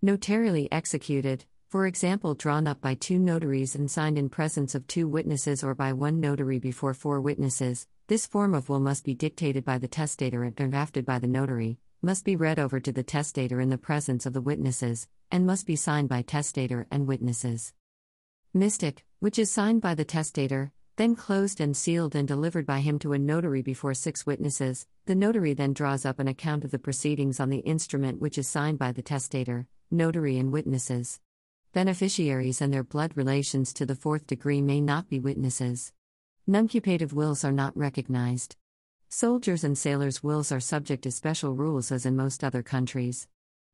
Notarially 0.00 0.68
executed, 0.70 1.44
for 1.68 1.84
example, 1.84 2.36
drawn 2.36 2.68
up 2.68 2.80
by 2.80 2.94
two 2.94 3.18
notaries 3.18 3.74
and 3.74 3.90
signed 3.90 4.16
in 4.16 4.28
presence 4.28 4.76
of 4.76 4.86
two 4.86 5.08
witnesses 5.08 5.64
or 5.64 5.74
by 5.74 5.92
one 5.92 6.20
notary 6.20 6.60
before 6.60 6.94
four 6.94 7.20
witnesses. 7.20 7.88
This 8.06 8.24
form 8.24 8.54
of 8.54 8.68
will 8.68 8.78
must 8.78 9.04
be 9.04 9.16
dictated 9.16 9.64
by 9.64 9.78
the 9.78 9.88
testator 9.88 10.44
and 10.44 10.54
drafted 10.54 11.04
by 11.04 11.18
the 11.18 11.26
notary, 11.26 11.78
must 12.00 12.24
be 12.24 12.36
read 12.36 12.60
over 12.60 12.78
to 12.78 12.92
the 12.92 13.02
testator 13.02 13.60
in 13.60 13.70
the 13.70 13.76
presence 13.76 14.24
of 14.24 14.34
the 14.34 14.40
witnesses, 14.40 15.08
and 15.32 15.44
must 15.44 15.66
be 15.66 15.74
signed 15.74 16.08
by 16.08 16.22
testator 16.22 16.86
and 16.92 17.08
witnesses. 17.08 17.74
Mystic, 18.54 19.04
which 19.18 19.36
is 19.36 19.50
signed 19.50 19.80
by 19.80 19.96
the 19.96 20.04
testator, 20.04 20.70
then 20.94 21.16
closed 21.16 21.60
and 21.60 21.76
sealed 21.76 22.14
and 22.14 22.28
delivered 22.28 22.66
by 22.66 22.78
him 22.78 23.00
to 23.00 23.14
a 23.14 23.18
notary 23.18 23.62
before 23.62 23.94
six 23.94 24.24
witnesses. 24.24 24.86
The 25.06 25.16
notary 25.16 25.54
then 25.54 25.72
draws 25.72 26.06
up 26.06 26.20
an 26.20 26.28
account 26.28 26.64
of 26.64 26.70
the 26.70 26.78
proceedings 26.78 27.40
on 27.40 27.50
the 27.50 27.58
instrument 27.58 28.20
which 28.20 28.38
is 28.38 28.46
signed 28.46 28.78
by 28.78 28.92
the 28.92 29.02
testator, 29.02 29.66
notary, 29.90 30.38
and 30.38 30.52
witnesses. 30.52 31.20
Beneficiaries 31.72 32.60
and 32.60 32.72
their 32.72 32.82
blood 32.82 33.16
relations 33.16 33.72
to 33.74 33.86
the 33.86 33.94
fourth 33.94 34.26
degree 34.26 34.62
may 34.62 34.80
not 34.80 35.08
be 35.08 35.20
witnesses. 35.20 35.92
Nuncupative 36.48 37.12
wills 37.12 37.44
are 37.44 37.52
not 37.52 37.76
recognized. 37.76 38.56
Soldiers' 39.08 39.64
and 39.64 39.76
sailors' 39.76 40.22
wills 40.22 40.50
are 40.50 40.60
subject 40.60 41.02
to 41.04 41.10
special 41.10 41.54
rules 41.54 41.92
as 41.92 42.06
in 42.06 42.16
most 42.16 42.42
other 42.42 42.62
countries. 42.62 43.28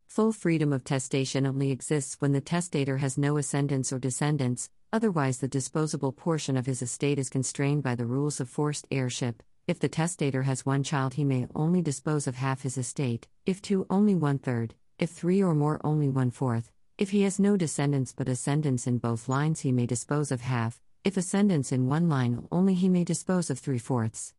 Full 0.06 0.32
freedom 0.32 0.72
of 0.72 0.84
testation 0.84 1.46
only 1.46 1.70
exists 1.70 2.16
when 2.20 2.32
the 2.32 2.40
testator 2.40 2.98
has 2.98 3.18
no 3.18 3.36
ascendants 3.36 3.92
or 3.92 3.98
descendants, 3.98 4.70
otherwise, 4.92 5.38
the 5.38 5.48
disposable 5.48 6.12
portion 6.12 6.56
of 6.56 6.66
his 6.66 6.82
estate 6.82 7.18
is 7.18 7.30
constrained 7.30 7.82
by 7.82 7.94
the 7.94 8.06
rules 8.06 8.38
of 8.38 8.48
forced 8.48 8.86
heirship. 8.90 9.42
If 9.66 9.80
the 9.80 9.88
testator 9.88 10.42
has 10.42 10.66
one 10.66 10.82
child, 10.82 11.14
he 11.14 11.24
may 11.24 11.46
only 11.54 11.82
dispose 11.82 12.26
of 12.26 12.36
half 12.36 12.62
his 12.62 12.76
estate, 12.76 13.26
if 13.46 13.62
two, 13.62 13.86
only 13.88 14.14
one 14.14 14.38
third, 14.38 14.74
if 14.98 15.10
three 15.10 15.42
or 15.42 15.54
more, 15.54 15.80
only 15.82 16.08
one 16.08 16.30
fourth. 16.30 16.70
If 16.96 17.10
he 17.10 17.22
has 17.22 17.40
no 17.40 17.56
descendants 17.56 18.12
but 18.12 18.28
ascendants 18.28 18.86
in 18.86 18.98
both 18.98 19.28
lines, 19.28 19.60
he 19.60 19.72
may 19.72 19.86
dispose 19.86 20.30
of 20.30 20.42
half, 20.42 20.80
if 21.04 21.16
ascendants 21.16 21.72
in 21.72 21.86
one 21.86 22.08
line 22.08 22.46
only, 22.50 22.74
he 22.74 22.88
may 22.88 23.04
dispose 23.04 23.50
of 23.50 23.58
three 23.58 23.78
fourths. 23.78 24.32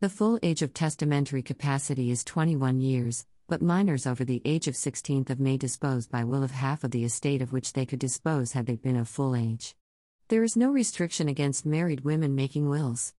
The 0.00 0.08
full 0.08 0.38
age 0.42 0.62
of 0.62 0.72
testamentary 0.72 1.42
capacity 1.42 2.10
is 2.10 2.24
21 2.24 2.80
years, 2.80 3.26
but 3.48 3.60
minors 3.60 4.06
over 4.06 4.24
the 4.24 4.42
age 4.44 4.68
of 4.68 4.74
16th 4.74 5.30
of 5.30 5.40
may 5.40 5.56
dispose 5.56 6.06
by 6.06 6.24
will 6.24 6.42
of 6.42 6.52
half 6.52 6.84
of 6.84 6.90
the 6.90 7.04
estate 7.04 7.42
of 7.42 7.52
which 7.52 7.72
they 7.72 7.84
could 7.84 7.98
dispose 7.98 8.52
had 8.52 8.66
they 8.66 8.76
been 8.76 8.96
of 8.96 9.08
full 9.08 9.36
age. 9.36 9.74
There 10.28 10.42
is 10.42 10.56
no 10.56 10.70
restriction 10.70 11.28
against 11.28 11.66
married 11.66 12.00
women 12.00 12.34
making 12.34 12.68
wills. 12.68 13.12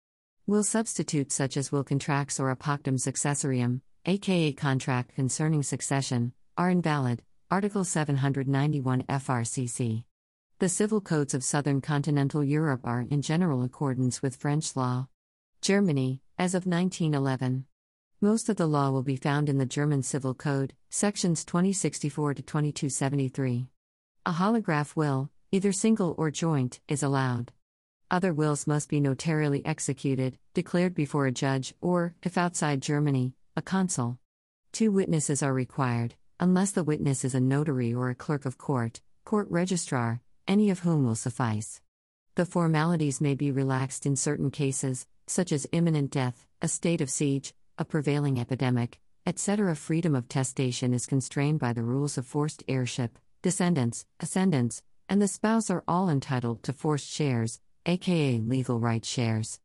Will 0.46 0.64
substitutes 0.64 1.36
such 1.36 1.58
as 1.58 1.72
will 1.72 1.84
contracts 1.84 2.40
or 2.40 2.50
a 2.50 2.56
pactum 2.56 2.96
successorium, 2.96 3.82
aka 4.06 4.54
contract 4.54 5.14
concerning 5.16 5.64
succession, 5.64 6.34
are 6.58 6.72
invalid. 6.72 7.22
Article 7.52 7.84
791 7.84 9.04
FRCC. 9.04 10.04
The 10.60 10.68
civil 10.68 11.00
codes 11.00 11.36
of 11.36 11.44
southern 11.44 11.82
continental 11.82 12.44
Europe 12.44 12.82
are 12.84 13.06
in 13.10 13.22
general 13.22 13.64
accordance 13.64 14.24
with 14.24 14.36
French 14.36 14.76
law. 14.76 15.08
Germany, 15.62 16.22
as 16.38 16.56
of 16.56 16.66
1911. 16.66 17.66
Most 18.22 18.50
of 18.50 18.56
the 18.56 18.66
law 18.66 18.90
will 18.90 19.04
be 19.04 19.16
found 19.16 19.50
in 19.50 19.60
the 19.60 19.66
German 19.68 20.02
Civil 20.02 20.34
Code, 20.34 20.74
sections 20.90 21.46
2064 21.46 22.34
to 22.34 22.42
2273. 22.42 23.68
A 24.26 24.32
holograph 24.32 24.96
will, 24.96 25.30
either 25.52 25.72
single 25.72 26.16
or 26.18 26.32
joint, 26.32 26.80
is 26.88 27.04
allowed. 27.04 27.52
Other 28.10 28.34
wills 28.34 28.66
must 28.66 28.90
be 28.90 29.00
notarially 29.00 29.62
executed, 29.64 30.40
declared 30.56 30.96
before 30.96 31.28
a 31.28 31.32
judge, 31.32 31.76
or, 31.82 32.16
if 32.24 32.36
outside 32.36 32.82
Germany, 32.82 33.34
a 33.56 33.62
consul. 33.62 34.18
Two 34.72 34.92
witnesses 34.92 35.44
are 35.44 35.54
required, 35.54 36.16
unless 36.40 36.72
the 36.72 36.84
witness 36.84 37.26
is 37.26 37.34
a 37.34 37.40
notary 37.40 37.94
or 37.94 38.10
a 38.10 38.16
clerk 38.16 38.46
of 38.46 38.58
court, 38.58 39.02
court 39.26 39.48
registrar, 39.50 40.22
any 40.48 40.70
of 40.70 40.80
whom 40.80 41.06
will 41.06 41.16
suffice. 41.16 41.82
The 42.36 42.46
formalities 42.46 43.20
may 43.20 43.34
be 43.34 43.50
relaxed 43.50 44.06
in 44.06 44.16
certain 44.16 44.52
cases, 44.52 45.08
such 45.26 45.52
as 45.52 45.68
imminent 45.72 46.12
death, 46.12 46.46
a 46.62 46.68
state 46.68 47.02
of 47.02 47.10
siege, 47.10 47.54
a 47.78 47.86
prevailing 47.86 48.40
epidemic, 48.40 49.00
etc. 49.26 49.76
Freedom 49.76 50.16
of 50.16 50.28
testation 50.28 50.94
is 50.94 51.08
constrained 51.08 51.60
by 51.60 51.74
the 51.74 51.84
rules 51.84 52.18
of 52.18 52.26
forced 52.28 52.64
heirship, 52.68 53.18
descendants, 53.42 54.06
ascendants, 54.20 54.84
and 55.10 55.22
the 55.22 55.28
spouse 55.28 55.70
are 55.70 55.84
all 55.88 56.10
entitled 56.10 56.64
to 56.64 56.74
forced 56.74 57.10
shares, 57.10 57.60
aka 57.86 58.40
legal 58.40 58.80
right 58.80 59.04
shares. 59.04 59.60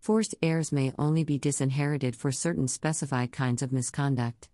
Forced 0.00 0.34
heirs 0.42 0.72
may 0.72 0.92
only 0.98 1.24
be 1.24 1.38
disinherited 1.38 2.16
for 2.16 2.32
certain 2.32 2.68
specified 2.68 3.32
kinds 3.32 3.62
of 3.62 3.72
misconduct. 3.72 4.48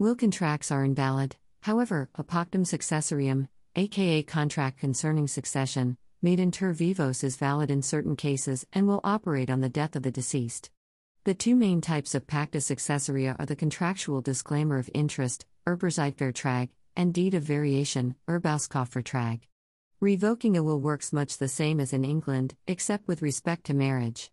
Will 0.00 0.14
contracts 0.14 0.70
are 0.70 0.84
invalid, 0.84 1.34
however, 1.62 2.08
a 2.14 2.22
pactum 2.22 2.62
successorium, 2.62 3.48
aka 3.74 4.22
contract 4.22 4.78
concerning 4.78 5.26
succession, 5.26 5.98
made 6.22 6.38
inter 6.38 6.72
vivos 6.72 7.24
is 7.24 7.34
valid 7.34 7.68
in 7.68 7.82
certain 7.82 8.14
cases 8.14 8.64
and 8.72 8.86
will 8.86 9.00
operate 9.02 9.50
on 9.50 9.60
the 9.60 9.68
death 9.68 9.96
of 9.96 10.04
the 10.04 10.12
deceased. 10.12 10.70
The 11.24 11.34
two 11.34 11.56
main 11.56 11.80
types 11.80 12.14
of 12.14 12.28
pacta 12.28 12.62
successoria 12.62 13.34
are 13.40 13.46
the 13.46 13.56
contractual 13.56 14.20
disclaimer 14.20 14.78
of 14.78 14.88
interest, 14.94 15.46
Erbauseitvertrag, 15.66 16.68
and 16.94 17.12
deed 17.12 17.34
of 17.34 17.42
variation, 17.42 18.14
Erbauskaufvertrag. 18.28 19.40
Revoking 19.98 20.56
a 20.56 20.62
will 20.62 20.80
works 20.80 21.12
much 21.12 21.38
the 21.38 21.48
same 21.48 21.80
as 21.80 21.92
in 21.92 22.04
England, 22.04 22.54
except 22.68 23.08
with 23.08 23.20
respect 23.20 23.64
to 23.64 23.74
marriage. 23.74 24.30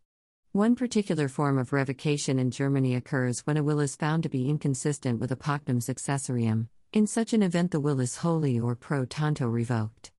One 0.55 0.75
particular 0.77 1.27
form 1.27 1.57
of 1.57 1.73
revocation 1.73 2.39
in 2.39 2.49
Germany 2.49 2.95
occurs 2.95 3.41
when 3.41 3.57
a 3.57 3.61
will 3.61 3.81
is 3.81 3.97
found 3.97 4.23
to 4.23 4.29
be 4.29 4.49
inconsistent 4.49 5.19
with 5.19 5.29
a 5.29 5.35
pactum 5.35 5.81
successorium. 5.81 6.69
In 6.93 7.07
such 7.07 7.33
an 7.33 7.43
event, 7.43 7.71
the 7.71 7.81
will 7.81 7.99
is 7.99 8.15
wholly 8.15 8.57
or 8.57 8.73
pro 8.73 9.03
tanto 9.03 9.49
revoked. 9.49 10.13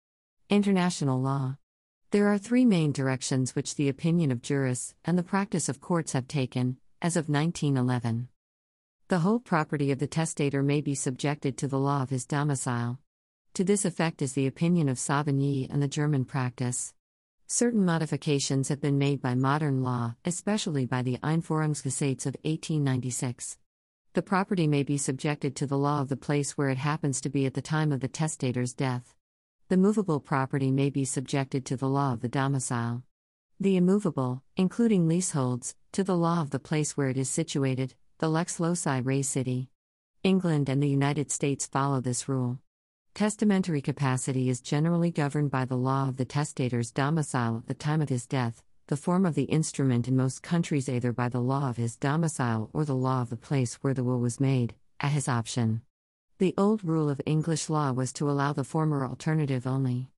International 0.50 1.19
law. 1.19 1.57
There 2.11 2.26
are 2.26 2.37
three 2.37 2.66
main 2.66 2.93
directions 2.93 3.57
which 3.57 3.76
the 3.76 3.88
opinion 3.88 4.31
of 4.31 4.43
jurists 4.43 4.95
and 5.07 5.16
the 5.16 5.23
practice 5.23 5.71
of 5.71 5.81
courts 5.81 6.12
have 6.12 6.28
taken, 6.28 6.76
as 7.00 7.16
of 7.16 7.31
1911. 7.31 8.28
The 9.09 9.21
whole 9.21 9.40
property 9.40 9.90
of 9.90 10.00
the 10.00 10.07
testator 10.07 10.62
may 10.62 10.83
be 10.83 10.95
subjected 10.95 11.57
to 11.57 11.66
the 11.66 11.78
law 11.78 12.02
of 12.02 12.11
his 12.11 12.26
domicile. 12.26 12.99
To 13.55 13.64
this 13.64 13.87
effect 13.87 14.21
is 14.21 14.35
the 14.35 14.47
opinion 14.47 14.90
of 14.90 14.99
Savigny 14.99 15.66
and 15.71 15.83
the 15.83 15.88
German 15.88 16.26
practice. 16.26 16.93
Certain 17.49 17.85
modifications 17.85 18.71
have 18.71 18.81
been 18.81 18.99
made 18.99 19.23
by 19.23 19.33
modern 19.37 19.81
law, 19.81 20.17
especially 20.25 20.85
by 20.85 21.00
the 21.00 21.17
Einführungsgesetz 21.19 22.26
of 22.26 22.35
1896. 22.43 23.57
The 24.15 24.23
property 24.23 24.67
may 24.67 24.83
be 24.83 24.99
subjected 24.99 25.55
to 25.55 25.67
the 25.67 25.79
law 25.79 26.00
of 26.00 26.09
the 26.09 26.17
place 26.17 26.59
where 26.59 26.71
it 26.71 26.79
happens 26.79 27.21
to 27.21 27.29
be 27.29 27.47
at 27.47 27.55
the 27.55 27.62
time 27.62 27.93
of 27.93 28.00
the 28.00 28.09
testator's 28.09 28.75
death. 28.75 29.15
The 29.69 29.76
movable 29.76 30.19
property 30.19 30.73
may 30.73 30.91
be 30.91 31.05
subjected 31.05 31.65
to 31.67 31.76
the 31.76 31.88
law 31.88 32.15
of 32.15 32.21
the 32.21 32.29
domicile. 32.29 33.05
The 33.61 33.76
immovable, 33.76 34.43
including 34.57 35.07
leaseholds, 35.07 35.76
to 35.93 36.03
the 36.03 36.17
law 36.17 36.41
of 36.41 36.50
the 36.50 36.59
place 36.59 36.97
where 36.97 37.11
it 37.11 37.17
is 37.17 37.31
situated, 37.31 37.95
the 38.19 38.29
lex 38.29 38.59
loci 38.59 38.99
rei 38.99 39.21
sitae. 39.21 39.69
England 40.25 40.69
and 40.69 40.83
the 40.83 40.88
United 40.88 41.31
States 41.31 41.65
follow 41.65 42.00
this 42.00 42.29
rule. 42.29 42.59
Testamentary 43.16 43.80
capacity 43.80 44.50
is 44.50 44.61
generally 44.61 45.11
governed 45.11 45.50
by 45.50 45.64
the 45.64 45.75
law 45.75 46.06
of 46.06 46.18
the 46.18 46.26
testator's 46.26 46.90
domicile 46.90 47.56
at 47.56 47.66
the 47.66 47.73
time 47.73 48.02
of 48.02 48.11
his 48.11 48.26
death, 48.26 48.62
the 48.88 48.96
form 48.99 49.25
of 49.25 49.35
the 49.35 49.44
instrument 49.44 50.06
in 50.06 50.14
most 50.14 50.42
countries 50.42 50.87
either 50.87 51.14
by 51.14 51.30
the 51.30 51.40
law 51.40 51.70
of 51.70 51.78
his 51.78 51.96
domicile 51.96 52.68
or 52.75 52.85
the 52.85 52.94
law 52.94 53.23
of 53.23 53.30
the 53.30 53.37
place 53.38 53.76
where 53.76 53.94
the 53.94 54.04
will 54.04 54.20
was 54.20 54.38
made, 54.38 54.75
at 55.00 55.12
his 55.12 55.30
option. 55.30 55.80
The 56.37 56.52
old 56.58 56.85
rule 56.85 57.08
of 57.08 57.23
English 57.25 57.70
law 57.70 57.90
was 57.90 58.12
to 58.12 58.28
allow 58.28 58.52
the 58.52 58.64
former 58.64 59.06
alternative 59.06 59.66
only. 59.66 60.11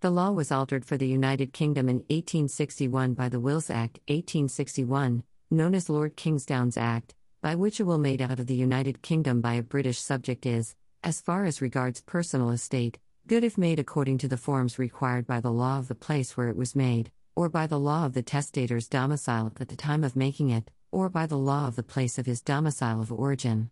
The 0.00 0.10
law 0.10 0.30
was 0.30 0.52
altered 0.52 0.84
for 0.84 0.98
the 0.98 1.08
United 1.08 1.54
Kingdom 1.54 1.88
in 1.88 2.00
1861 2.10 3.14
by 3.14 3.30
the 3.30 3.40
Wills 3.40 3.70
Act 3.70 3.98
1861, 4.08 5.22
known 5.50 5.74
as 5.74 5.88
Lord 5.88 6.16
Kingsdown's 6.16 6.76
Act, 6.76 7.14
by 7.40 7.54
which 7.54 7.80
a 7.80 7.86
will 7.86 7.96
made 7.96 8.20
out 8.20 8.38
of 8.38 8.46
the 8.46 8.54
United 8.54 9.00
Kingdom 9.00 9.40
by 9.40 9.54
a 9.54 9.62
British 9.62 9.98
subject 9.98 10.44
is, 10.44 10.74
as 11.04 11.20
far 11.20 11.44
as 11.44 11.60
regards 11.60 12.00
personal 12.00 12.50
estate, 12.50 12.98
good 13.26 13.42
if 13.42 13.58
made 13.58 13.78
according 13.78 14.18
to 14.18 14.28
the 14.28 14.36
forms 14.36 14.78
required 14.78 15.26
by 15.26 15.40
the 15.40 15.50
law 15.50 15.78
of 15.78 15.88
the 15.88 15.94
place 15.94 16.36
where 16.36 16.48
it 16.48 16.56
was 16.56 16.76
made, 16.76 17.10
or 17.34 17.48
by 17.48 17.66
the 17.66 17.78
law 17.78 18.06
of 18.06 18.12
the 18.12 18.22
testator's 18.22 18.88
domicile 18.88 19.52
at 19.60 19.68
the 19.68 19.76
time 19.76 20.04
of 20.04 20.14
making 20.14 20.50
it, 20.50 20.70
or 20.92 21.08
by 21.08 21.26
the 21.26 21.38
law 21.38 21.66
of 21.66 21.74
the 21.74 21.82
place 21.82 22.18
of 22.18 22.26
his 22.26 22.40
domicile 22.40 23.00
of 23.00 23.10
origin. 23.10 23.70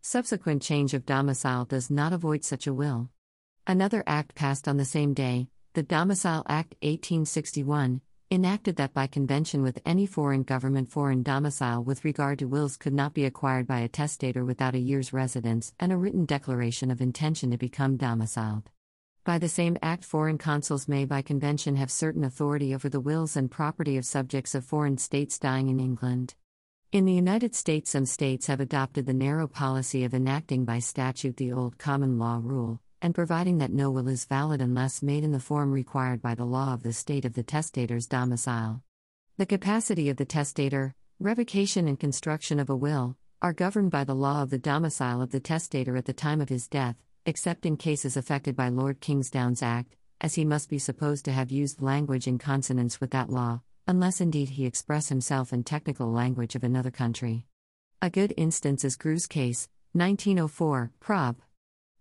Subsequent 0.00 0.62
change 0.62 0.94
of 0.94 1.04
domicile 1.04 1.66
does 1.66 1.90
not 1.90 2.12
avoid 2.12 2.44
such 2.44 2.66
a 2.66 2.72
will. 2.72 3.10
Another 3.66 4.02
act 4.06 4.34
passed 4.34 4.66
on 4.66 4.78
the 4.78 4.84
same 4.84 5.12
day, 5.12 5.48
the 5.74 5.82
Domicile 5.82 6.44
Act 6.48 6.74
1861, 6.82 8.00
enacted 8.32 8.76
that 8.76 8.94
by 8.94 9.08
convention 9.08 9.60
with 9.60 9.80
any 9.84 10.06
foreign 10.06 10.44
government 10.44 10.88
foreign 10.88 11.20
domicile 11.20 11.82
with 11.82 12.04
regard 12.04 12.38
to 12.38 12.44
wills 12.44 12.76
could 12.76 12.94
not 12.94 13.12
be 13.12 13.24
acquired 13.24 13.66
by 13.66 13.80
a 13.80 13.88
testator 13.88 14.44
without 14.44 14.76
a 14.76 14.78
year's 14.78 15.12
residence 15.12 15.74
and 15.80 15.90
a 15.90 15.96
written 15.96 16.24
declaration 16.26 16.92
of 16.92 17.00
intention 17.00 17.50
to 17.50 17.58
become 17.58 17.96
domiciled. 17.96 18.70
By 19.24 19.38
the 19.38 19.48
same 19.48 19.76
act, 19.82 20.04
foreign 20.04 20.38
consuls 20.38 20.86
may 20.86 21.04
by 21.06 21.22
convention 21.22 21.74
have 21.74 21.90
certain 21.90 22.22
authority 22.22 22.72
over 22.72 22.88
the 22.88 23.00
wills 23.00 23.36
and 23.36 23.50
property 23.50 23.96
of 23.96 24.04
subjects 24.04 24.54
of 24.54 24.64
foreign 24.64 24.96
states 24.98 25.36
dying 25.36 25.68
in 25.68 25.80
England. 25.80 26.36
In 26.92 27.06
the 27.06 27.12
United 27.12 27.56
States, 27.56 27.90
some 27.90 28.06
states 28.06 28.46
have 28.46 28.60
adopted 28.60 29.06
the 29.06 29.12
narrow 29.12 29.48
policy 29.48 30.04
of 30.04 30.14
enacting 30.14 30.64
by 30.64 30.78
statute 30.78 31.36
the 31.36 31.52
old 31.52 31.78
common 31.78 32.16
law 32.16 32.40
rule, 32.40 32.80
and 33.02 33.14
providing 33.14 33.58
that 33.58 33.72
no 33.72 33.90
will 33.90 34.08
is 34.08 34.24
valid 34.24 34.60
unless 34.60 35.02
made 35.02 35.24
in 35.24 35.32
the 35.32 35.40
form 35.40 35.72
required 35.72 36.20
by 36.20 36.34
the 36.34 36.44
law 36.44 36.74
of 36.74 36.82
the 36.82 36.92
state 36.92 37.24
of 37.24 37.34
the 37.34 37.42
testator's 37.42 38.06
domicile. 38.06 38.82
The 39.38 39.46
capacity 39.46 40.10
of 40.10 40.16
the 40.16 40.24
testator, 40.24 40.94
revocation 41.18 41.88
and 41.88 41.98
construction 41.98 42.60
of 42.60 42.68
a 42.68 42.76
will, 42.76 43.16
are 43.42 43.52
governed 43.52 43.90
by 43.90 44.04
the 44.04 44.14
law 44.14 44.42
of 44.42 44.50
the 44.50 44.58
domicile 44.58 45.22
of 45.22 45.30
the 45.30 45.40
testator 45.40 45.96
at 45.96 46.04
the 46.04 46.12
time 46.12 46.40
of 46.40 46.50
his 46.50 46.68
death, 46.68 46.96
except 47.24 47.64
in 47.64 47.76
cases 47.76 48.16
affected 48.16 48.54
by 48.54 48.68
Lord 48.68 49.00
Kingsdown's 49.00 49.62
Act, 49.62 49.96
as 50.20 50.34
he 50.34 50.44
must 50.44 50.68
be 50.68 50.78
supposed 50.78 51.24
to 51.24 51.32
have 51.32 51.50
used 51.50 51.80
language 51.80 52.26
in 52.26 52.38
consonance 52.38 53.00
with 53.00 53.10
that 53.12 53.30
law, 53.30 53.62
unless 53.86 54.20
indeed 54.20 54.50
he 54.50 54.66
express 54.66 55.08
himself 55.08 55.52
in 55.52 55.64
technical 55.64 56.12
language 56.12 56.54
of 56.54 56.62
another 56.62 56.90
country. 56.90 57.46
A 58.02 58.10
good 58.10 58.34
instance 58.36 58.84
is 58.84 58.96
Grew's 58.96 59.26
case, 59.26 59.68
1904, 59.92 60.90
Prob. 61.00 61.36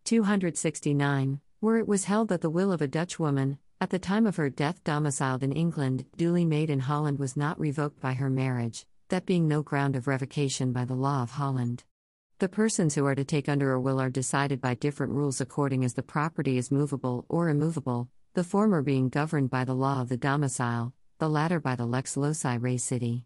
269, 0.10 1.40
where 1.60 1.78
it 1.78 1.88
was 1.88 2.06
held 2.06 2.30
that 2.30 2.42
the 2.42 2.50
will 2.50 2.72
of 2.72 2.82
a 2.82 2.88
Dutch 2.88 3.20
woman, 3.20 3.60
at 3.80 3.92
the 3.92 4.00
time 4.00 4.26
of 4.26 4.38
her 4.38 4.50
death 4.50 4.84
domiciled 4.84 5.44
in 5.44 5.52
England, 5.52 6.04
duly 6.18 6.46
made 6.46 6.72
in 6.72 6.80
Holland, 6.80 7.20
was 7.20 7.38
not 7.38 7.60
revoked 7.60 8.02
by 8.02 8.14
her 8.14 8.28
marriage, 8.28 8.88
that 9.10 9.28
being 9.28 9.48
no 9.48 9.62
ground 9.62 9.96
of 9.96 10.08
revocation 10.08 10.74
by 10.74 10.84
the 10.84 10.96
law 10.96 11.22
of 11.22 11.30
Holland. 11.30 11.84
The 12.40 12.50
persons 12.50 12.96
who 12.96 13.06
are 13.06 13.14
to 13.14 13.24
take 13.24 13.48
under 13.48 13.72
a 13.72 13.80
will 13.80 14.02
are 14.02 14.10
decided 14.10 14.60
by 14.60 14.74
different 14.74 15.14
rules 15.14 15.42
according 15.42 15.86
as 15.86 15.94
the 15.94 16.02
property 16.02 16.58
is 16.58 16.72
movable 16.72 17.28
or 17.30 17.48
immovable, 17.48 18.10
the 18.34 18.44
former 18.44 18.82
being 18.82 19.10
governed 19.10 19.52
by 19.52 19.64
the 19.64 19.76
law 19.76 20.02
of 20.02 20.10
the 20.10 20.18
domicile, 20.18 20.92
the 21.20 21.30
latter 21.30 21.60
by 21.60 21.76
the 21.76 21.86
lex 21.86 22.18
loci 22.18 22.56
rei 22.56 22.78
sitae. 22.78 23.26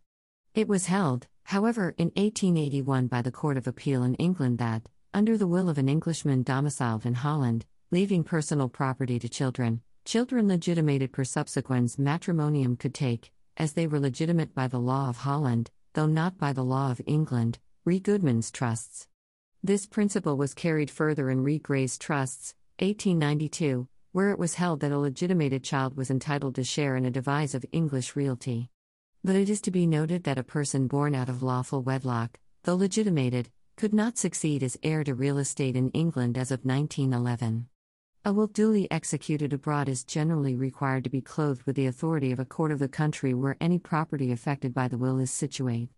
It 0.53 0.67
was 0.67 0.87
held, 0.87 1.27
however, 1.43 1.95
in 1.97 2.07
1881 2.07 3.07
by 3.07 3.21
the 3.21 3.31
Court 3.31 3.55
of 3.55 3.67
Appeal 3.67 4.03
in 4.03 4.15
England 4.15 4.57
that, 4.57 4.89
under 5.13 5.37
the 5.37 5.47
will 5.47 5.69
of 5.69 5.77
an 5.77 5.87
Englishman 5.87 6.41
domiciled 6.41 7.05
in 7.05 7.13
Holland, 7.13 7.65
leaving 7.91 8.23
personal 8.23 8.67
property 8.67 9.19
to 9.19 9.29
children, 9.29 9.81
children 10.05 10.47
legitimated 10.47 11.13
per 11.13 11.23
subsequens 11.23 11.99
matrimonium 11.99 12.75
could 12.75 12.95
take, 12.95 13.31
as 13.55 13.73
they 13.73 13.85
were 13.85 13.99
legitimate 13.99 14.55
by 14.55 14.67
the 14.67 14.79
law 14.79 15.09
of 15.09 15.17
Holland, 15.17 15.69
though 15.93 16.07
not 16.07 16.39
by 16.39 16.51
the 16.51 16.63
law 16.63 16.89
of 16.89 17.01
England, 17.05 17.59
re 17.85 17.99
Goodman's 17.99 18.49
trusts. 18.49 19.07
This 19.61 19.85
principle 19.85 20.35
was 20.35 20.55
carried 20.55 20.89
further 20.89 21.29
in 21.29 21.43
re 21.43 21.59
Gray's 21.59 21.99
trusts, 21.99 22.55
1892, 22.79 23.87
where 24.13 24.31
it 24.31 24.39
was 24.39 24.55
held 24.55 24.79
that 24.79 24.91
a 24.91 24.97
legitimated 24.97 25.63
child 25.63 25.95
was 25.95 26.09
entitled 26.09 26.55
to 26.55 26.63
share 26.63 26.95
in 26.95 27.05
a 27.05 27.11
devise 27.11 27.53
of 27.53 27.65
English 27.71 28.15
realty. 28.15 28.69
But 29.23 29.35
it 29.35 29.49
is 29.49 29.61
to 29.61 29.71
be 29.71 29.85
noted 29.85 30.23
that 30.23 30.39
a 30.39 30.43
person 30.43 30.87
born 30.87 31.13
out 31.13 31.29
of 31.29 31.43
lawful 31.43 31.83
wedlock, 31.83 32.39
though 32.63 32.75
legitimated, 32.75 33.49
could 33.75 33.93
not 33.93 34.17
succeed 34.17 34.61
as 34.61 34.77
heir 34.83 35.03
to 35.03 35.15
real 35.15 35.37
estate 35.37 35.75
in 35.75 35.89
England 35.91 36.37
as 36.37 36.51
of 36.51 36.63
1911. 36.63 37.67
A 38.25 38.31
will 38.31 38.47
duly 38.47 38.89
executed 38.91 39.51
abroad 39.51 39.89
is 39.89 40.03
generally 40.03 40.55
required 40.55 41.03
to 41.03 41.09
be 41.09 41.21
clothed 41.21 41.63
with 41.63 41.75
the 41.75 41.87
authority 41.87 42.31
of 42.31 42.39
a 42.39 42.45
court 42.45 42.71
of 42.71 42.79
the 42.79 42.87
country 42.87 43.33
where 43.33 43.57
any 43.59 43.79
property 43.79 44.31
affected 44.31 44.73
by 44.73 44.87
the 44.87 44.97
will 44.97 45.19
is 45.19 45.31
situate. 45.31 45.89